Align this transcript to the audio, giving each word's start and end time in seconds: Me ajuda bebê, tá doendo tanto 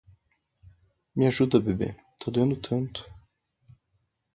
Me 1.15 1.23
ajuda 1.29 1.57
bebê, 1.67 1.89
tá 2.19 2.27
doendo 2.33 2.55
tanto 2.69 2.99